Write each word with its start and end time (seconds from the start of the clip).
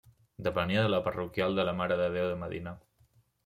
Depenia 0.47 0.85
de 0.85 0.89
la 0.93 1.01
parroquial 1.09 1.59
de 1.61 1.67
la 1.69 1.77
Mare 1.83 2.01
de 2.03 2.11
Déu 2.19 2.33
de 2.35 2.41
Medina. 2.47 2.77